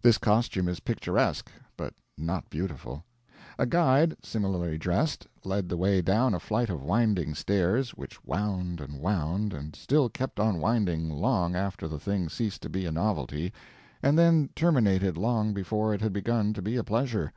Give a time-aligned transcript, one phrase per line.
[0.00, 3.04] This costume is picturesque, but not beautiful.
[3.58, 8.80] A guide, similarly dressed, led the way down a flight of winding stairs, which wound
[8.80, 12.90] and wound, and still kept on winding long after the thing ceased to be a
[12.90, 13.52] novelty,
[14.02, 17.30] and then terminated long before it had begun to be a pleasure.